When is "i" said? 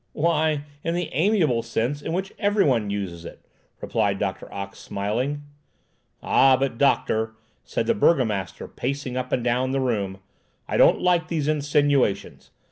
10.67-10.75